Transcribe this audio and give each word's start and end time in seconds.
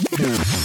Deine 0.00 0.57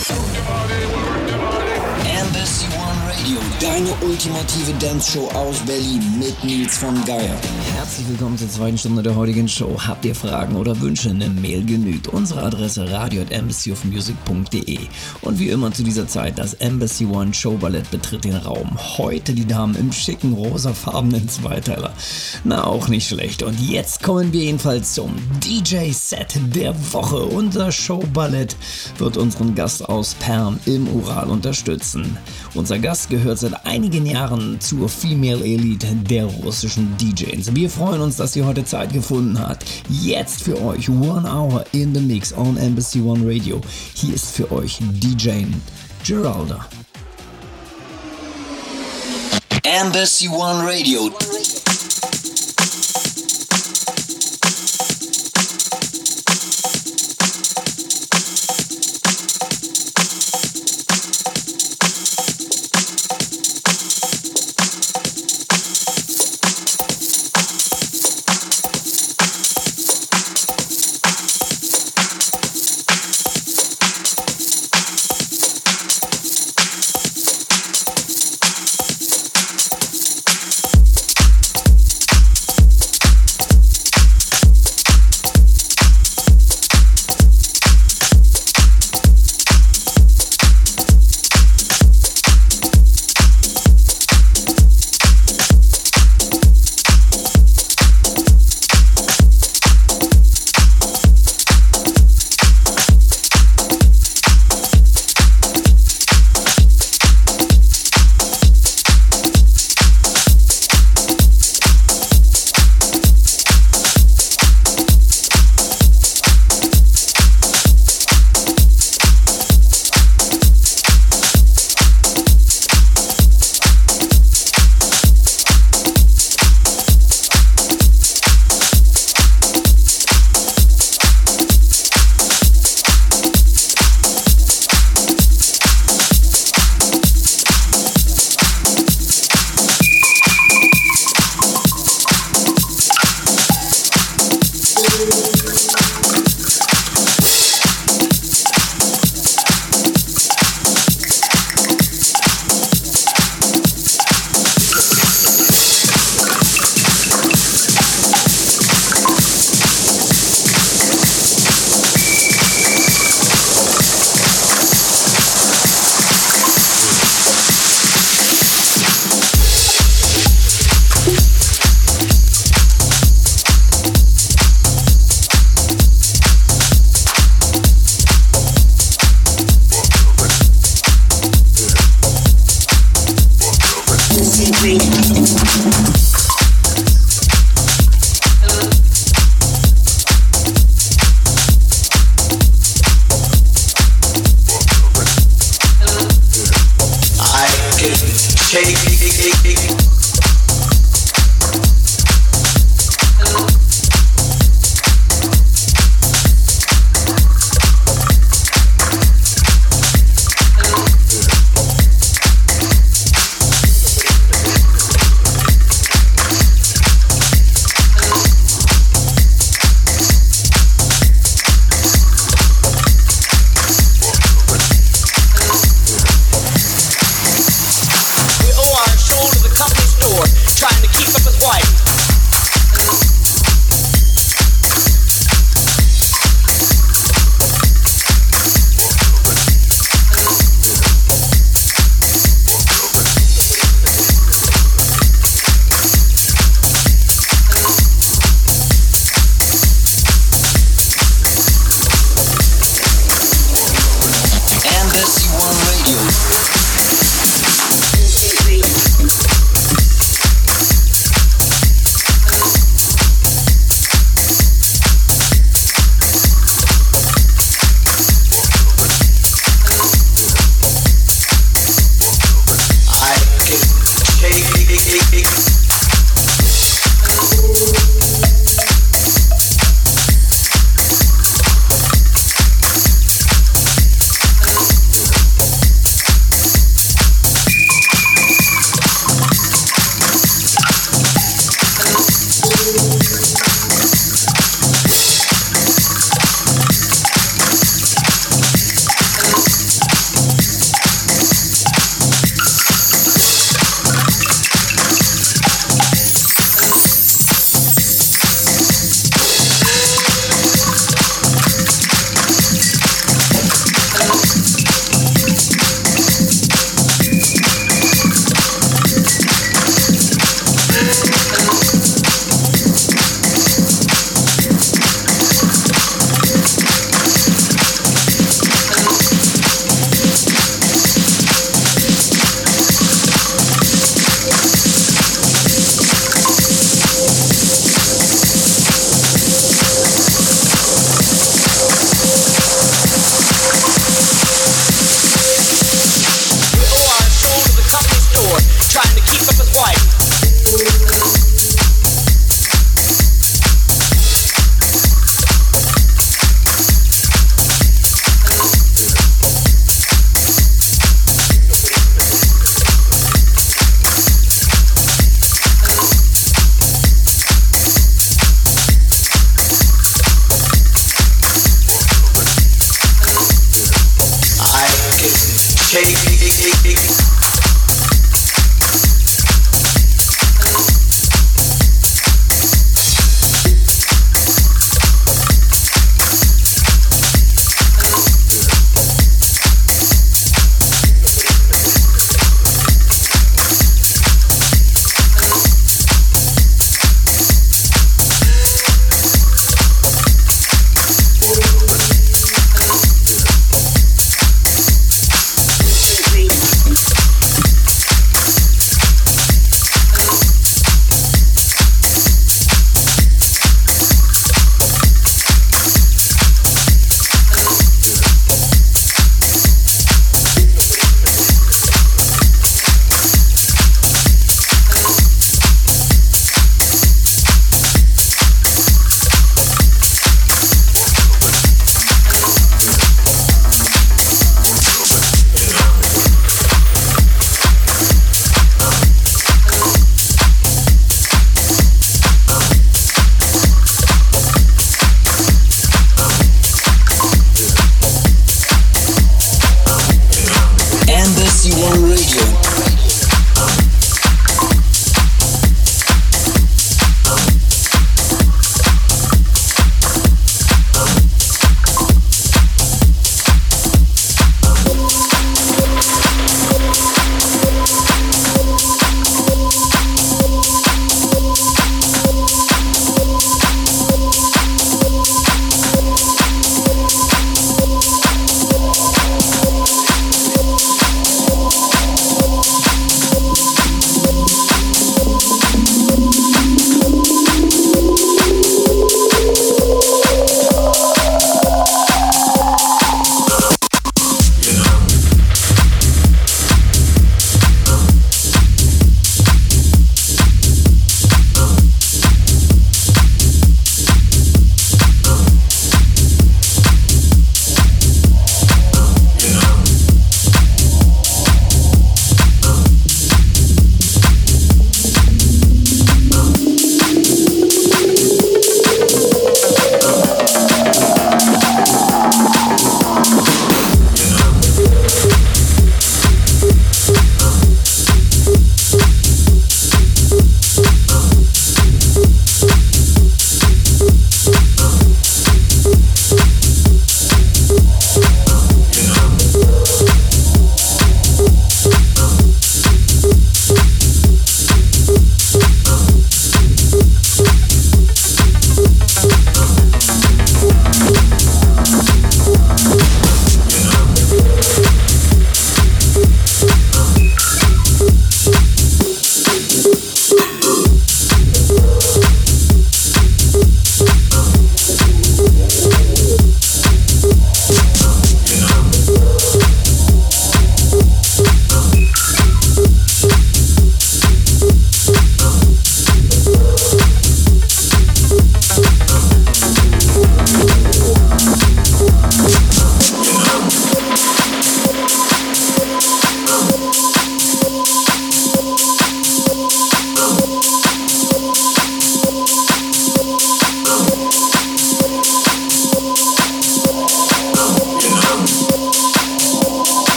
ultimative 4.01 4.73
Dance-Show 4.79 5.29
aus 5.29 5.57
Berlin 5.65 6.01
mit 6.19 6.43
Nils 6.43 6.77
von 6.77 6.93
Geier. 7.05 7.35
Herzlich 7.75 8.07
willkommen 8.09 8.37
zur 8.37 8.49
zweiten 8.49 8.77
Stunde 8.77 9.03
der 9.03 9.15
heutigen 9.15 9.47
Show. 9.47 9.77
Habt 9.77 10.05
ihr 10.05 10.15
Fragen 10.15 10.55
oder 10.55 10.79
Wünsche? 10.81 11.09
Eine 11.09 11.29
Mail 11.29 11.65
genügt. 11.65 12.07
Unsere 12.07 12.43
Adresse 12.43 12.89
radio@embassyofmusic.de. 12.89 14.79
Und 15.21 15.39
wie 15.39 15.49
immer 15.49 15.71
zu 15.71 15.83
dieser 15.83 16.07
Zeit, 16.07 16.39
das 16.39 16.53
Embassy 16.55 17.05
One 17.05 17.33
Show 17.33 17.57
Ballett 17.57 17.91
betritt 17.91 18.23
den 18.23 18.35
Raum. 18.35 18.77
Heute 18.97 19.33
die 19.33 19.45
Damen 19.45 19.75
im 19.75 19.91
schicken 19.91 20.33
rosafarbenen 20.33 21.27
Zweiteiler. 21.29 21.93
Na, 22.43 22.63
auch 22.65 22.87
nicht 22.87 23.07
schlecht. 23.07 23.43
Und 23.43 23.59
jetzt 23.59 24.01
kommen 24.01 24.33
wir 24.33 24.41
jedenfalls 24.41 24.93
zum 24.93 25.13
DJ-Set 25.43 26.39
der 26.55 26.73
Woche. 26.93 27.23
Unser 27.23 27.71
Show 27.71 28.03
Ballett 28.13 28.55
wird 28.97 29.17
unseren 29.17 29.55
Gast 29.55 29.87
aus 29.87 30.13
Perm 30.15 30.59
im 30.65 30.87
Ural 30.87 31.29
unterstützen. 31.29 32.17
Unser 32.55 32.77
Gast 32.77 33.09
gehört 33.09 33.39
seit 33.39 33.65
einigen 33.65 34.05
Jahren 34.05 34.61
zur 34.61 34.87
Female 34.87 35.43
Elite 35.43 35.87
der 35.95 36.25
russischen 36.25 36.95
DJs. 36.97 37.55
Wir 37.55 37.67
freuen 37.67 38.01
uns, 38.01 38.17
dass 38.17 38.33
sie 38.33 38.43
heute 38.43 38.63
Zeit 38.63 38.93
gefunden 38.93 39.39
hat. 39.39 39.65
Jetzt 39.89 40.43
für 40.43 40.61
euch 40.61 40.87
One 40.87 41.27
Hour 41.27 41.65
in 41.71 41.95
the 41.95 42.01
Mix 42.01 42.31
on 42.31 42.55
Embassy 42.57 43.01
One 43.01 43.25
Radio. 43.25 43.59
Hier 43.95 44.13
ist 44.13 44.35
für 44.35 44.51
euch 44.51 44.77
DJ 44.81 45.45
Geralda. 46.05 46.67
Embassy 49.63 50.27
One 50.27 50.63
Radio. 50.63 51.09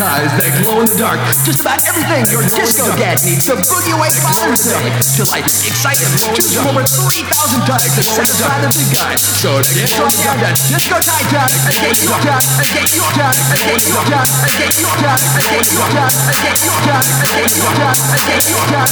eyes 0.00 0.30
that 0.38 0.50
glow 0.64 0.80
in 0.80 0.86
the 0.86 0.98
dark. 0.98 1.18
Just 1.44 1.60
about 1.60 1.82
everything 1.86 2.24
your 2.30 2.46
disco 2.46 2.88
dad 2.96 3.18
needs. 3.26 3.46
The 3.46 3.58
boogie 3.58 3.94
away 3.94 4.10
by 4.22 4.32
himself. 4.46 4.82
Just 5.02 5.34
exciting, 5.34 6.08
just 6.34 6.56
over 6.62 6.82
3,000 6.86 7.33
and 7.54 7.62
dykes 7.66 7.94
and 7.94 8.04
set 8.04 8.26
as 8.66 8.74
the 8.74 8.82
guy. 8.90 9.14
So 9.14 9.62
they 9.62 9.86
get 9.86 10.00
on 10.00 10.10
the 10.10 10.18
guy 10.26 10.50
just 10.66 10.90
go 10.90 10.98
tight 10.98 11.30
and 11.30 11.78
get 11.78 12.02
your 12.02 12.18
gun! 12.24 12.34
and 12.34 12.66
get 12.74 12.90
your 12.94 13.10
gun! 13.14 13.30
and 13.30 13.62
get 13.62 13.86
your 13.86 14.02
gun! 14.02 14.24
and 14.24 14.54
get 14.58 14.74
your 14.74 14.90
gun! 14.98 15.14
and 15.14 15.34
get 15.34 15.54
your 15.54 15.78
gun! 15.84 16.02
and 16.24 16.34
get 16.34 16.54
your 16.54 16.70
gun! 16.74 16.94
and 17.04 17.24
get 17.24 17.46
your 17.46 17.60
gun! 17.64 18.04
and 18.04 18.24
get 18.24 18.44
your 18.44 18.64
gun! 18.64 18.84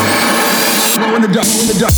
in 1.16 1.22
the 1.22 1.28
duck, 1.32 1.48
in 1.48 1.68
the 1.68 1.74
duck. 1.80 1.94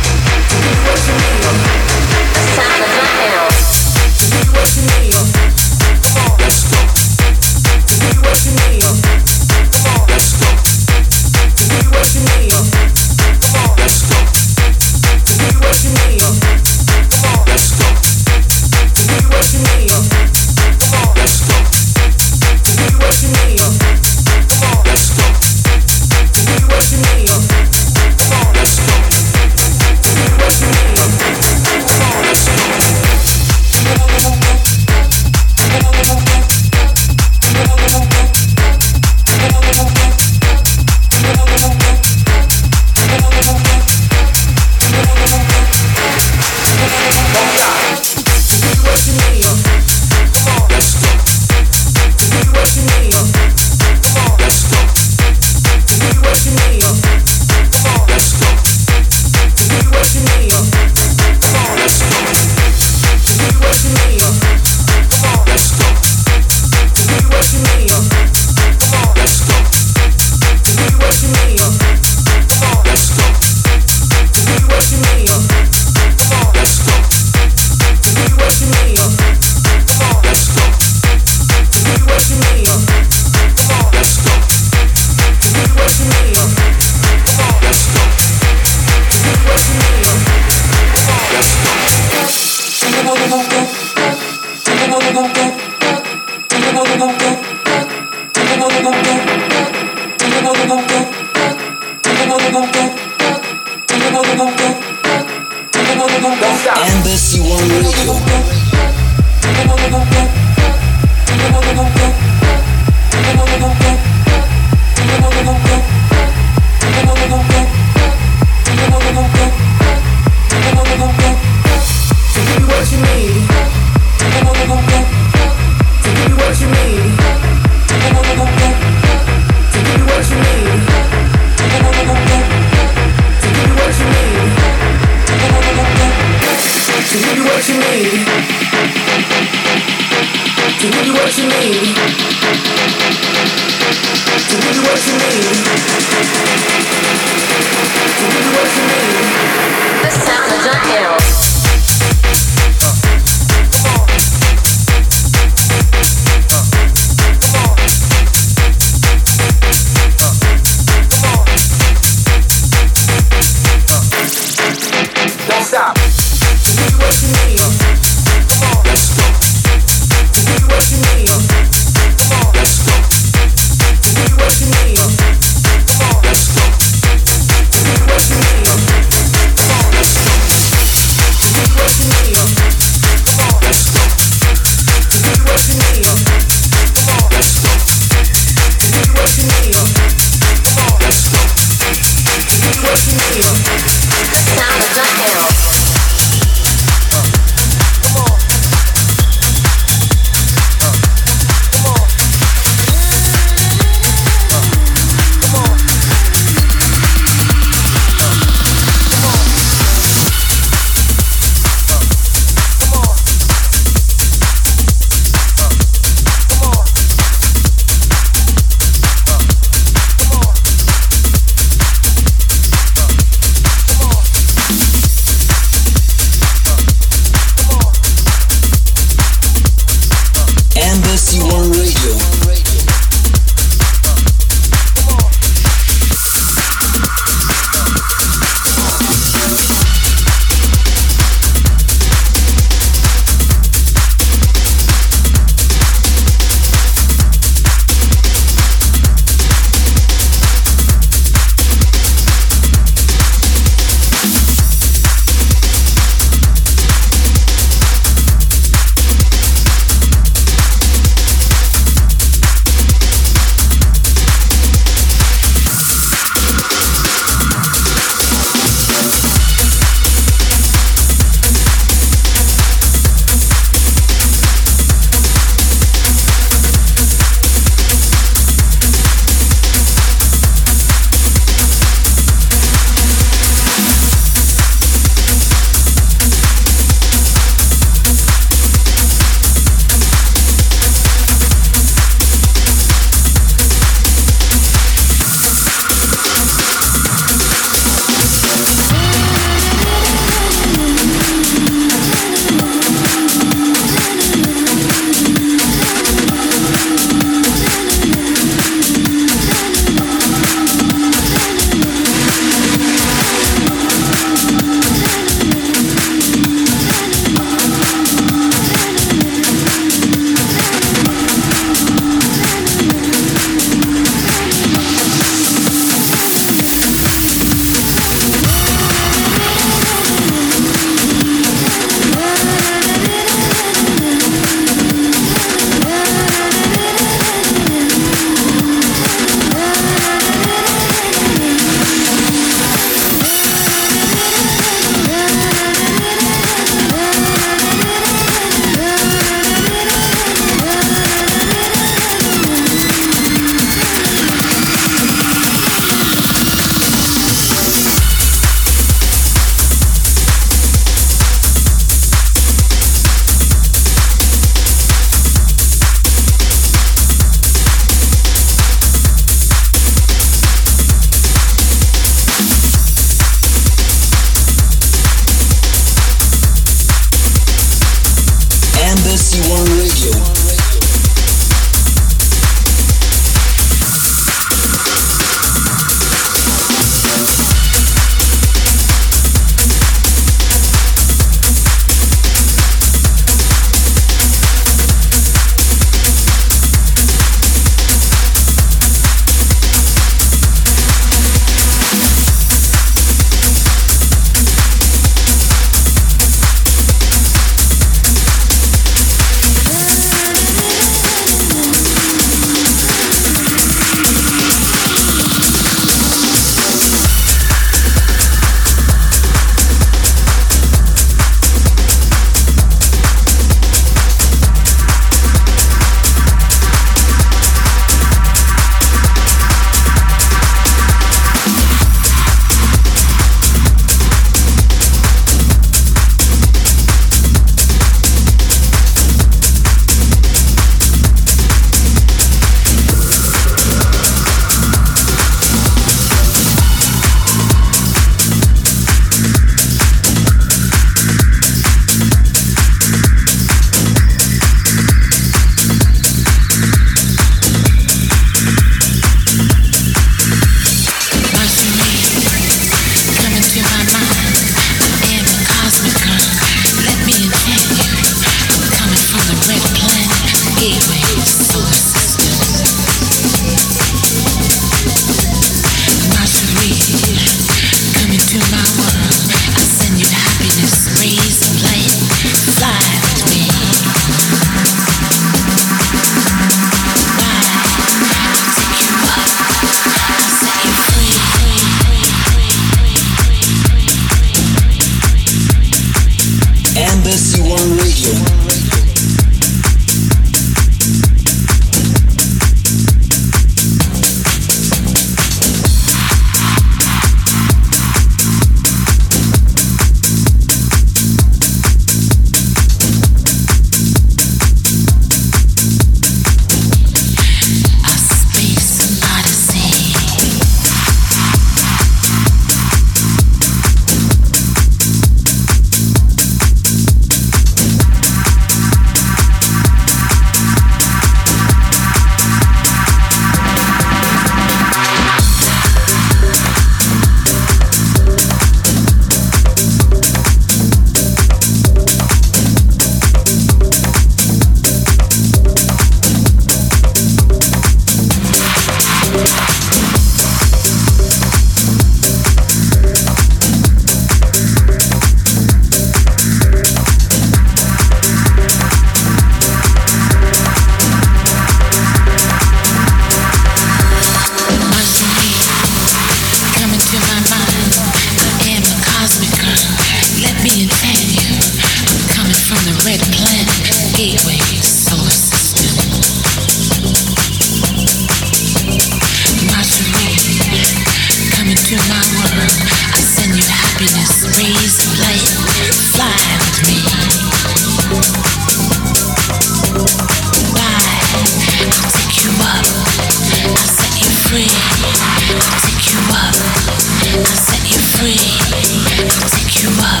you 599.63 599.69
up. 599.77 600.00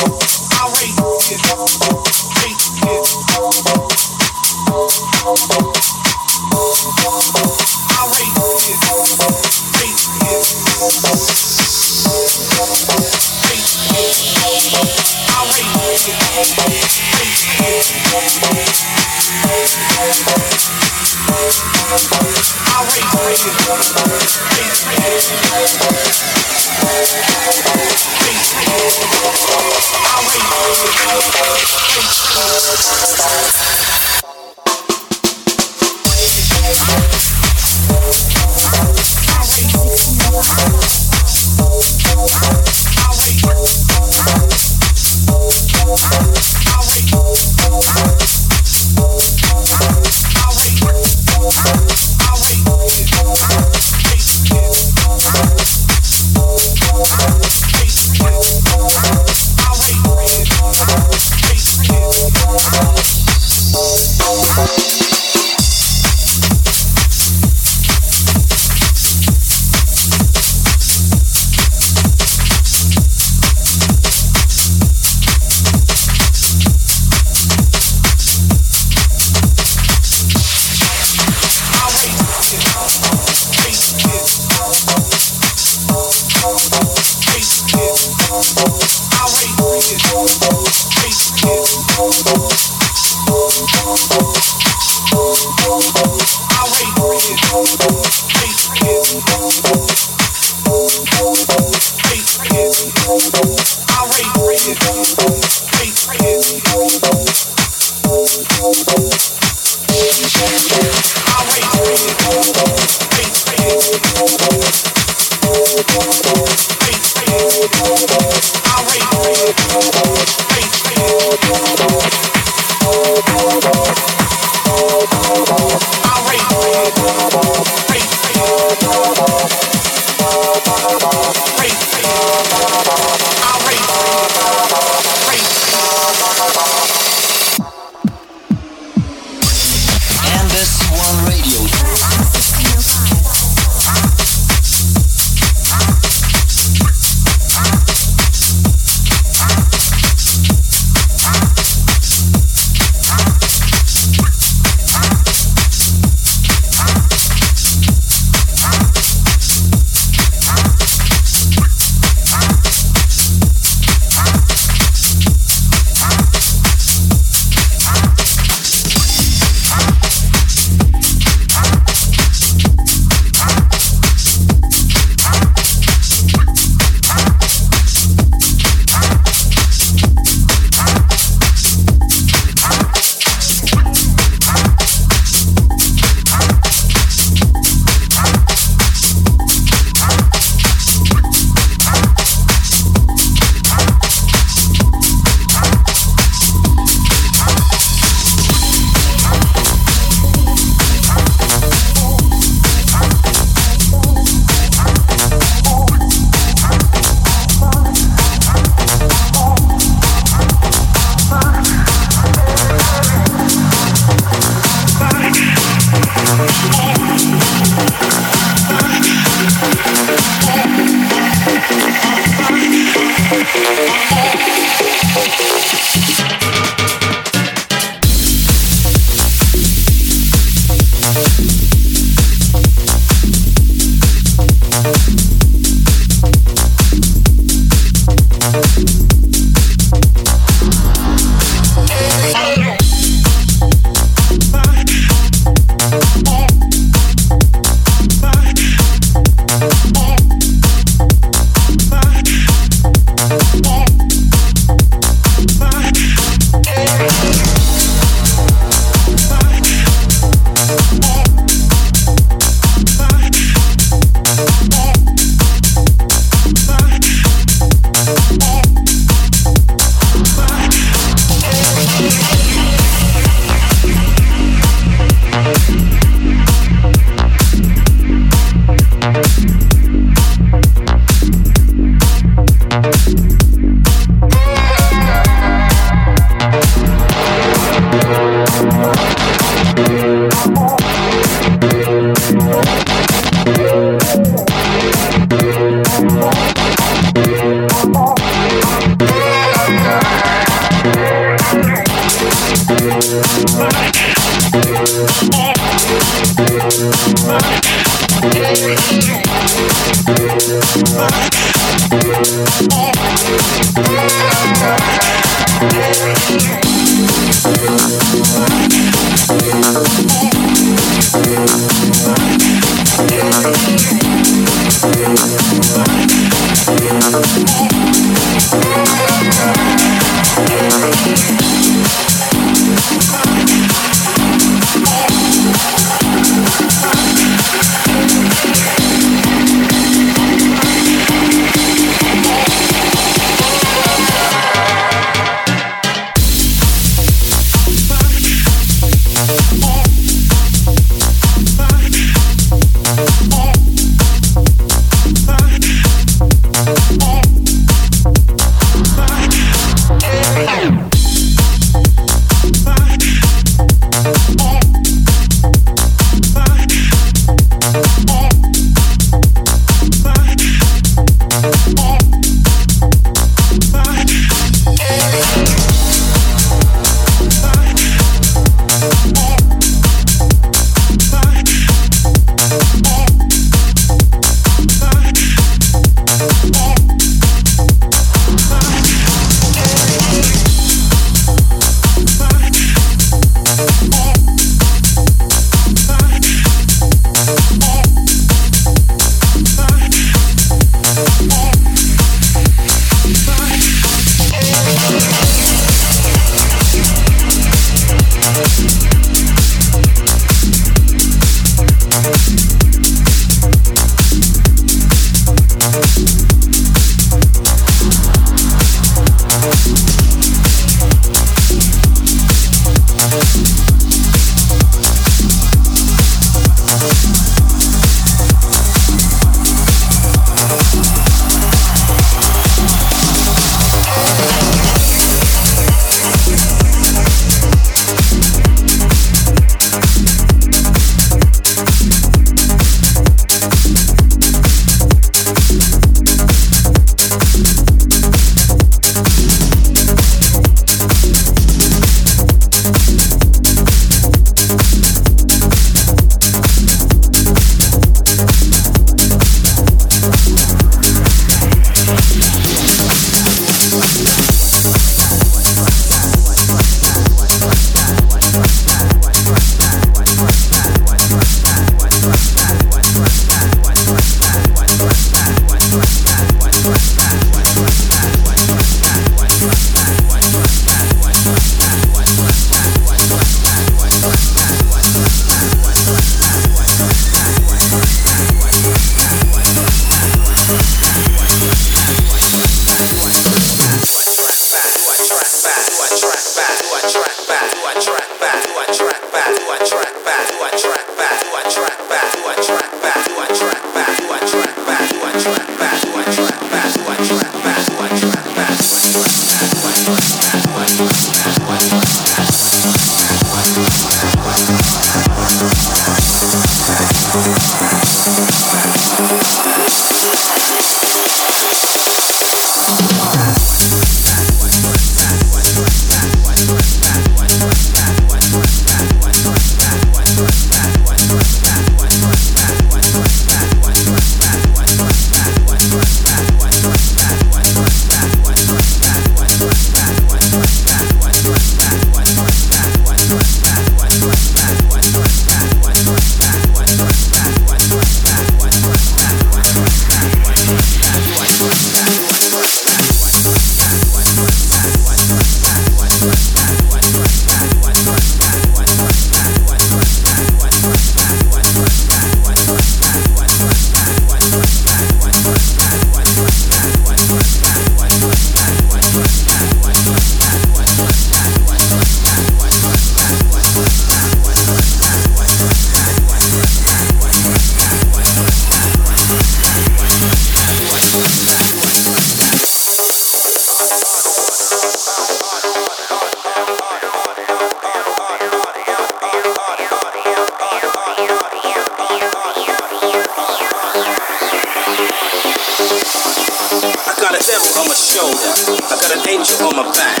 Shoulder. 597.52 598.32
I 598.64 598.80
got 598.80 598.96
an 598.96 599.04
angel 599.12 599.44
on 599.44 599.60
my 599.60 599.68
back. 599.76 600.00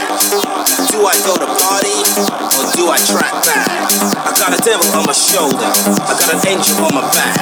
Do 0.88 1.04
I 1.04 1.12
go 1.28 1.36
to 1.36 1.44
party 1.44 1.92
or 2.56 2.64
do 2.72 2.88
I 2.88 2.96
track 3.04 3.36
back? 3.44 3.68
I 4.24 4.32
got 4.40 4.56
a 4.56 4.60
devil 4.64 4.88
on 4.96 5.04
my 5.04 5.12
shoulder, 5.12 5.68
I 5.68 6.16
got 6.16 6.32
an 6.32 6.40
angel 6.48 6.80
on 6.80 6.96
my 6.96 7.04
back. 7.12 7.36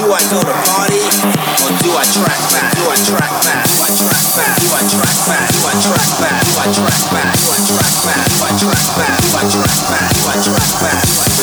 Do 0.00 0.08
I 0.08 0.24
go 0.32 0.40
to 0.40 0.56
party 0.72 1.04
or 1.04 1.70
do 1.84 1.90
I 1.92 2.04
track 2.08 2.40
back? 2.48 2.72
Do 2.72 2.88
I 2.88 2.96
track 2.96 3.32
back? 3.44 3.60
Do 3.68 3.76
I 3.84 3.92
track 3.92 4.24
back? 4.40 4.56
Do 4.56 4.72
I 4.72 4.80
track 4.88 5.16
back? 5.28 5.44
Do 5.52 5.60
I 5.60 5.74
track 5.76 6.08
back? 6.16 6.40
Do 6.40 6.56
I 6.56 6.72
track 6.72 7.04
back? 7.12 7.36
Do 7.36 7.52
I 7.52 7.68
track 7.76 7.92
back? 8.08 8.24
Do 8.24 8.40
I 8.40 8.56
track 8.56 8.88
back? 8.96 9.20
Do 9.20 9.44
I 9.44 9.60
track 9.60 10.00
back? 10.00 10.16
Do 10.16 10.24
I 10.24 10.40
track 10.40 10.72
back? 10.80 10.96
Do 11.00 11.20
I 11.20 11.36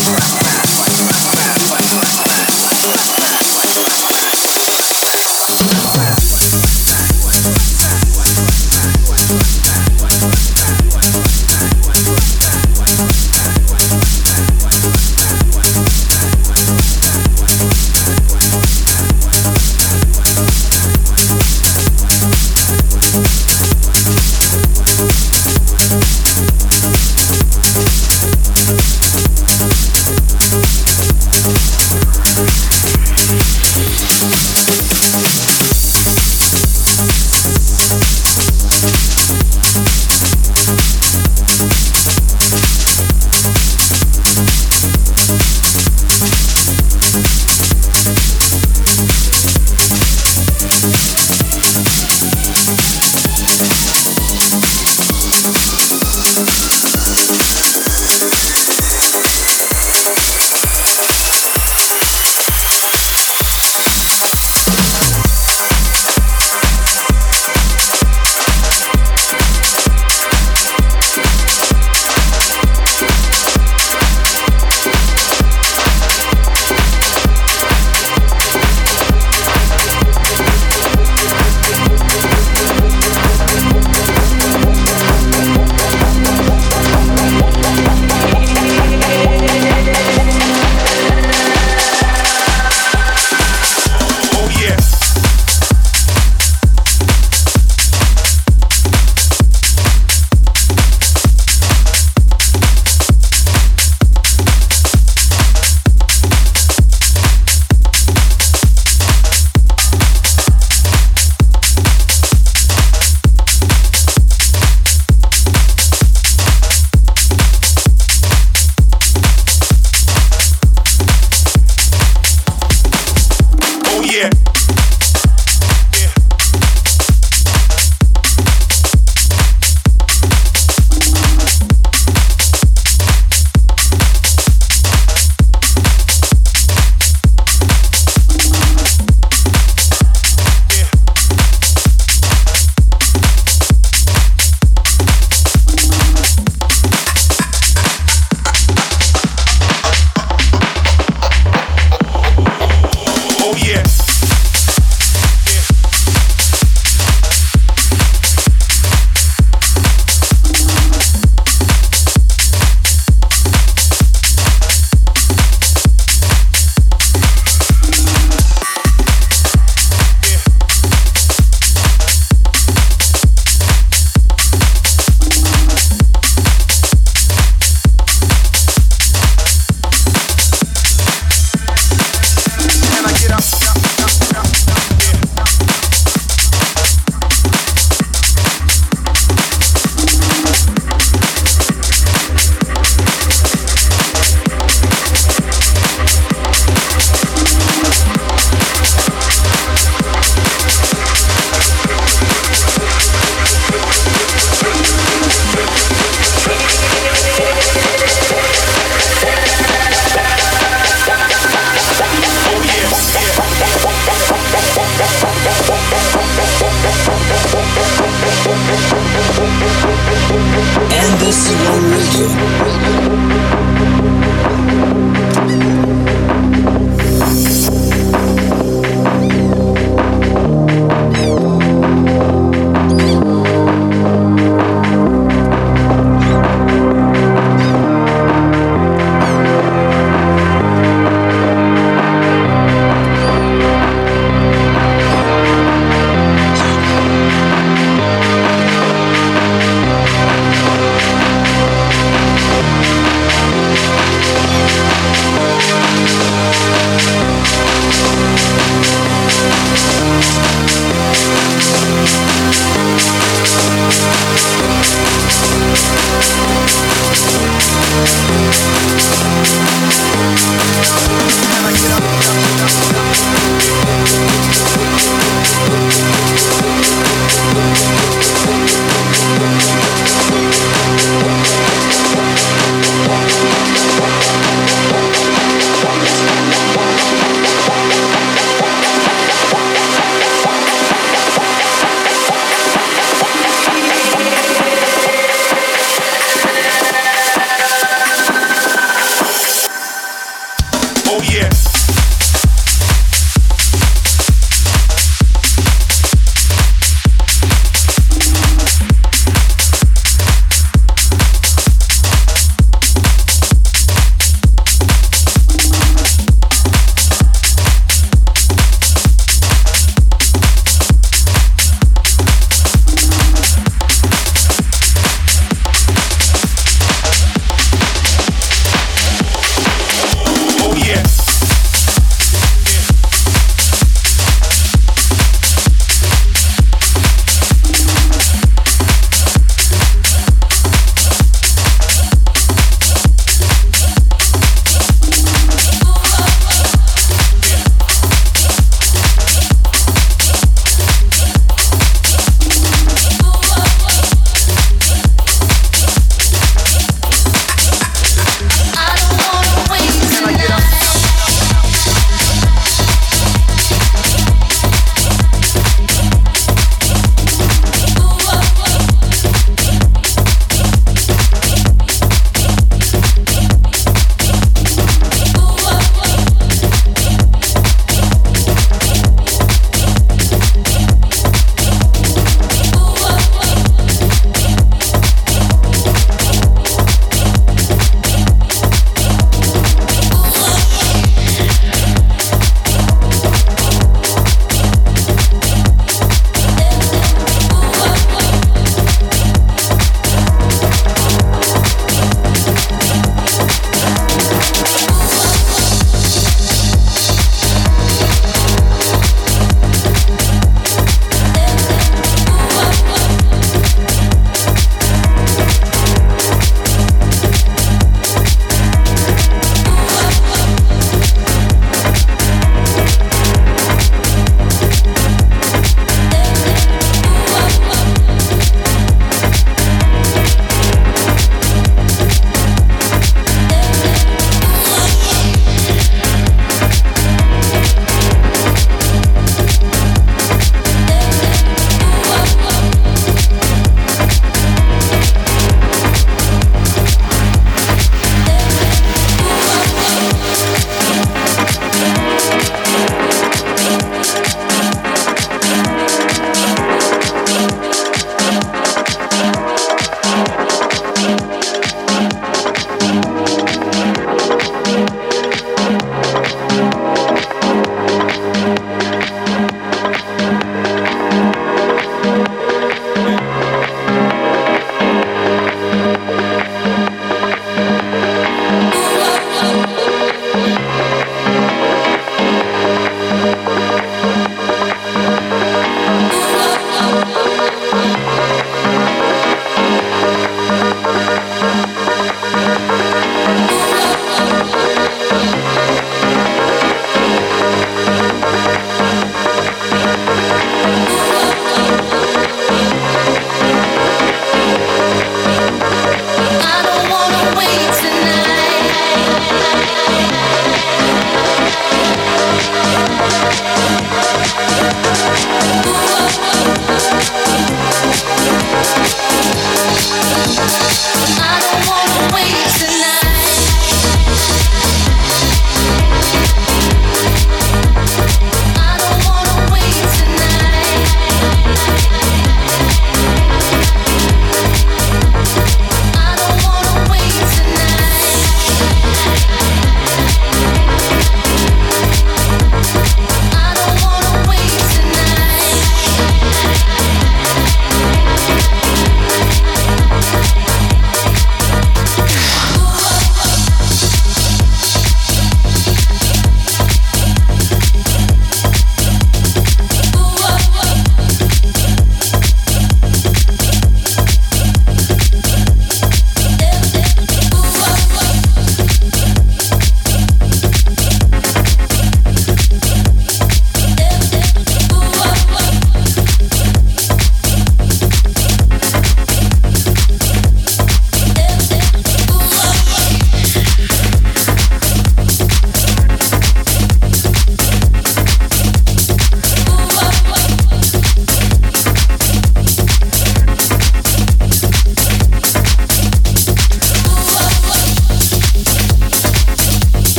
track 0.00 0.24
back? 0.32 0.56
Do 0.56 0.72
I 0.72 0.90
track 0.96 1.20
back? 1.20 1.52
Do 1.56 1.68
I 1.68 1.84
track 1.84 2.10
back? 2.16 2.40
Do 2.46 2.64
I 2.64 2.72
track 2.72 3.04
back? 3.04 3.15